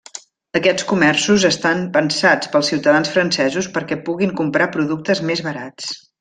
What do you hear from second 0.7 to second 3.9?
comerços estan pensats pels ciutadans francesos